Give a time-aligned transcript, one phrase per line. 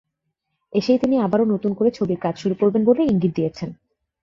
[0.73, 3.69] এসেই তিনি আবারও নতুন করে ছবির কাজ শুরু করবেন বলে ইঙ্গিত দিয়েছেন।